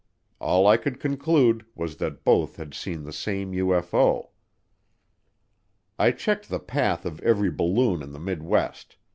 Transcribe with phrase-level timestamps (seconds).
[0.39, 4.29] All I could conclude was that both had seen the same UFO.
[5.99, 8.97] I checked the path of every balloon in the Midwest.